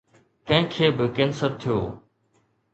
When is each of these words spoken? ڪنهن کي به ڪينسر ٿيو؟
ڪنهن 0.47 0.65
کي 0.73 0.87
به 0.97 1.05
ڪينسر 1.15 1.49
ٿيو؟ 1.61 1.77